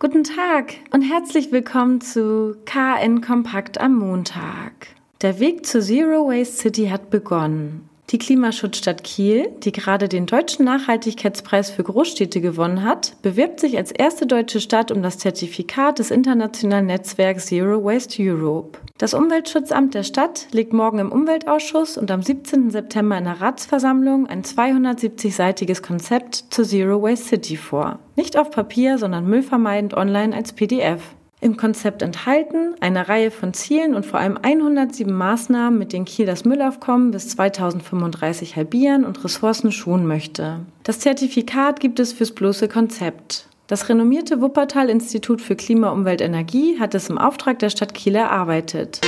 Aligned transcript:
Guten 0.00 0.24
Tag 0.24 0.74
und 0.92 1.02
herzlich 1.02 1.52
willkommen 1.52 2.00
zu 2.00 2.56
KN 2.64 3.20
Kompakt 3.20 3.80
am 3.80 3.94
Montag. 3.94 4.88
Der 5.22 5.38
Weg 5.38 5.64
zur 5.64 5.82
Zero 5.82 6.26
Waste 6.26 6.62
City 6.62 6.88
hat 6.88 7.10
begonnen. 7.10 7.88
Die 8.10 8.18
Klimaschutzstadt 8.18 9.02
Kiel, 9.02 9.48
die 9.60 9.72
gerade 9.72 10.08
den 10.08 10.26
Deutschen 10.26 10.66
Nachhaltigkeitspreis 10.66 11.70
für 11.70 11.82
Großstädte 11.82 12.42
gewonnen 12.42 12.84
hat, 12.84 13.16
bewirbt 13.22 13.60
sich 13.60 13.78
als 13.78 13.92
erste 13.92 14.26
deutsche 14.26 14.60
Stadt 14.60 14.90
um 14.90 15.02
das 15.02 15.18
Zertifikat 15.18 15.98
des 15.98 16.10
internationalen 16.10 16.86
Netzwerks 16.86 17.46
Zero 17.46 17.82
Waste 17.82 18.22
Europe. 18.22 18.78
Das 18.98 19.14
Umweltschutzamt 19.14 19.94
der 19.94 20.02
Stadt 20.02 20.48
legt 20.52 20.74
morgen 20.74 20.98
im 20.98 21.12
Umweltausschuss 21.12 21.96
und 21.96 22.10
am 22.10 22.22
17. 22.22 22.70
September 22.70 23.16
in 23.16 23.24
der 23.24 23.40
Ratsversammlung 23.40 24.26
ein 24.26 24.42
270-seitiges 24.42 25.82
Konzept 25.82 26.44
zur 26.50 26.66
Zero 26.66 27.02
Waste 27.02 27.28
City 27.28 27.56
vor. 27.56 28.00
Nicht 28.16 28.36
auf 28.36 28.50
Papier, 28.50 28.98
sondern 28.98 29.26
müllvermeidend 29.26 29.94
online 29.94 30.36
als 30.36 30.52
PDF 30.52 31.00
im 31.44 31.58
Konzept 31.58 32.00
enthalten 32.00 32.74
eine 32.80 33.06
Reihe 33.06 33.30
von 33.30 33.52
Zielen 33.52 33.94
und 33.94 34.06
vor 34.06 34.18
allem 34.18 34.38
107 34.40 35.12
Maßnahmen, 35.12 35.78
mit 35.78 35.92
denen 35.92 36.06
Kiel 36.06 36.24
das 36.24 36.46
Müllaufkommen 36.46 37.10
bis 37.10 37.28
2035 37.28 38.56
halbieren 38.56 39.04
und 39.04 39.22
Ressourcen 39.22 39.70
schonen 39.70 40.06
möchte. 40.06 40.60
Das 40.84 41.00
Zertifikat 41.00 41.80
gibt 41.80 42.00
es 42.00 42.14
fürs 42.14 42.30
bloße 42.30 42.66
Konzept. 42.68 43.46
Das 43.66 43.90
renommierte 43.90 44.40
Wuppertal-Institut 44.40 45.42
für 45.42 45.54
Klima, 45.54 45.90
Umwelt, 45.90 46.22
Energie 46.22 46.80
hat 46.80 46.94
es 46.94 47.10
im 47.10 47.18
Auftrag 47.18 47.58
der 47.58 47.68
Stadt 47.68 47.92
Kiel 47.92 48.14
erarbeitet. 48.14 49.02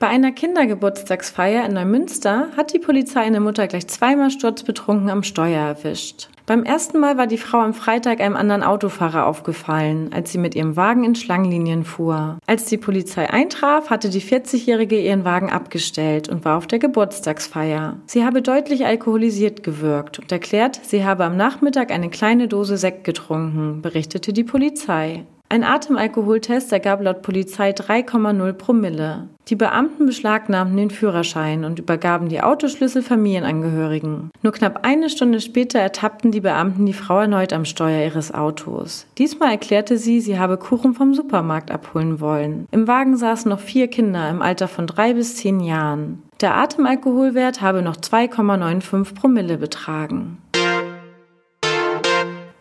Bei 0.00 0.08
einer 0.08 0.32
Kindergeburtstagsfeier 0.32 1.64
in 1.64 1.74
Neumünster 1.74 2.48
hat 2.56 2.74
die 2.74 2.80
Polizei 2.80 3.20
eine 3.20 3.38
Mutter 3.38 3.68
gleich 3.68 3.86
zweimal 3.86 4.32
sturzbetrunken 4.32 5.08
am 5.08 5.22
Steuer 5.22 5.60
erwischt. 5.60 6.31
Beim 6.44 6.64
ersten 6.64 6.98
Mal 6.98 7.16
war 7.16 7.28
die 7.28 7.38
Frau 7.38 7.60
am 7.60 7.72
Freitag 7.72 8.20
einem 8.20 8.34
anderen 8.34 8.64
Autofahrer 8.64 9.26
aufgefallen, 9.26 10.10
als 10.12 10.32
sie 10.32 10.38
mit 10.38 10.56
ihrem 10.56 10.76
Wagen 10.76 11.04
in 11.04 11.14
Schlangenlinien 11.14 11.84
fuhr. 11.84 12.38
Als 12.46 12.64
die 12.64 12.78
Polizei 12.78 13.30
eintraf, 13.30 13.90
hatte 13.90 14.10
die 14.10 14.20
40-Jährige 14.20 15.00
ihren 15.00 15.24
Wagen 15.24 15.50
abgestellt 15.50 16.28
und 16.28 16.44
war 16.44 16.56
auf 16.56 16.66
der 16.66 16.80
Geburtstagsfeier. 16.80 17.96
Sie 18.06 18.24
habe 18.24 18.42
deutlich 18.42 18.86
alkoholisiert 18.86 19.62
gewirkt 19.62 20.18
und 20.18 20.32
erklärt, 20.32 20.80
sie 20.82 21.04
habe 21.04 21.24
am 21.24 21.36
Nachmittag 21.36 21.92
eine 21.92 22.10
kleine 22.10 22.48
Dose 22.48 22.76
Sekt 22.76 23.04
getrunken, 23.04 23.80
berichtete 23.80 24.32
die 24.32 24.44
Polizei. 24.44 25.24
Ein 25.52 25.64
Atemalkoholtest 25.64 26.72
ergab 26.72 27.02
laut 27.02 27.20
Polizei 27.20 27.72
3,0 27.72 28.54
Promille. 28.54 29.28
Die 29.48 29.54
Beamten 29.54 30.06
beschlagnahmten 30.06 30.78
den 30.78 30.88
Führerschein 30.88 31.66
und 31.66 31.78
übergaben 31.78 32.30
die 32.30 32.40
Autoschlüssel 32.40 33.02
Familienangehörigen. 33.02 34.30
Nur 34.40 34.52
knapp 34.54 34.86
eine 34.86 35.10
Stunde 35.10 35.42
später 35.42 35.78
ertappten 35.78 36.30
die 36.30 36.40
Beamten 36.40 36.86
die 36.86 36.94
Frau 36.94 37.18
erneut 37.18 37.52
am 37.52 37.66
Steuer 37.66 38.02
ihres 38.02 38.32
Autos. 38.32 39.04
Diesmal 39.18 39.50
erklärte 39.50 39.98
sie, 39.98 40.22
sie 40.22 40.38
habe 40.38 40.56
Kuchen 40.56 40.94
vom 40.94 41.12
Supermarkt 41.12 41.70
abholen 41.70 42.20
wollen. 42.20 42.66
Im 42.70 42.88
Wagen 42.88 43.18
saßen 43.18 43.50
noch 43.50 43.60
vier 43.60 43.88
Kinder 43.88 44.30
im 44.30 44.40
Alter 44.40 44.68
von 44.68 44.86
drei 44.86 45.12
bis 45.12 45.36
zehn 45.36 45.60
Jahren. 45.60 46.22
Der 46.40 46.56
Atemalkoholwert 46.56 47.60
habe 47.60 47.82
noch 47.82 47.96
2,95 47.96 49.14
Promille 49.14 49.58
betragen. 49.58 50.38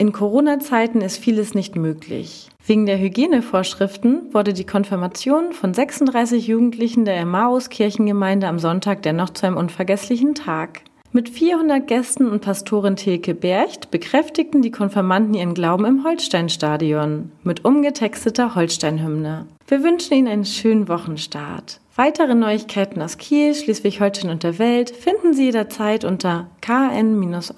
In 0.02 0.14
Corona-Zeiten 0.14 1.02
ist 1.02 1.18
vieles 1.18 1.54
nicht 1.54 1.76
möglich. 1.76 2.50
Wegen 2.66 2.88
der 2.88 2.98
Hygienevorschriften 2.98 4.34
wurde 4.34 4.52
die 4.52 4.66
Konfirmation 4.66 5.54
von 5.54 5.76
36 5.76 6.48
Jugendlichen 6.48 7.06
der 7.06 7.18
Emmaus 7.18 7.70
Kirchengemeinde 7.70 8.48
am 8.48 8.58
Sonntag 8.58 9.04
dennoch 9.04 9.30
zu 9.30 9.46
einem 9.46 9.58
unvergesslichen 9.58 10.34
Tag. 10.34 10.82
Mit 11.12 11.30
400 11.30 11.86
Gästen 11.86 12.28
und 12.28 12.42
Pastorin 12.42 12.96
Theke 12.96 13.36
Bercht 13.36 13.92
bekräftigten 13.92 14.64
die 14.64 14.72
Konfirmanden 14.72 15.36
ihren 15.36 15.54
Glauben 15.54 15.86
im 15.86 16.04
Holsteinstadion 16.04 17.32
mit 17.44 17.64
umgetexteter 17.64 18.56
Holsteinhymne. 18.56 19.46
Wir 19.68 19.84
wünschen 19.84 20.16
Ihnen 20.16 20.30
einen 20.30 20.46
schönen 20.46 20.88
Wochenstart. 20.88 21.80
Weitere 21.96 22.34
Neuigkeiten 22.34 23.04
aus 23.04 23.20
Kiel, 23.20 23.54
Schleswig-Holstein 23.54 24.32
und 24.32 24.42
der 24.42 24.58
Welt 24.58 24.90
finden 24.90 25.36
Sie 25.36 25.44
jederzeit 25.44 26.06
unter 26.06 26.48
kn-online.de. 26.62 27.52